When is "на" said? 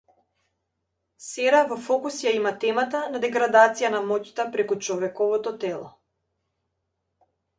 3.15-3.21, 3.97-4.01